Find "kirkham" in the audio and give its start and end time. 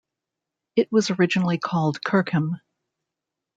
2.03-2.59